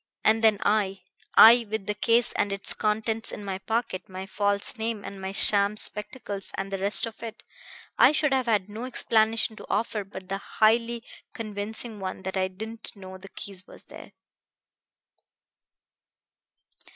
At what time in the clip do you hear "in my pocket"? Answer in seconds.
3.31-4.09